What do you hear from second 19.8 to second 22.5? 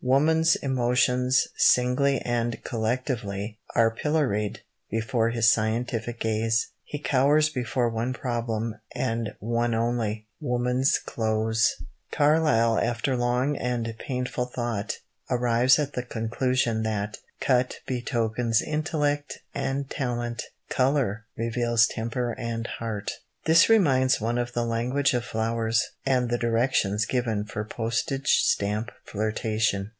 talent; colour reveals temper